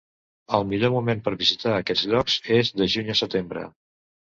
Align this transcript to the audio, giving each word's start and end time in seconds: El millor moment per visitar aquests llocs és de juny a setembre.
El 0.57 0.63
millor 0.71 0.91
moment 0.95 1.21
per 1.27 1.33
visitar 1.43 1.75
aquests 1.75 2.07
llocs 2.15 2.39
és 2.59 2.75
de 2.83 2.91
juny 2.97 3.15
a 3.17 3.21
setembre. 3.23 3.71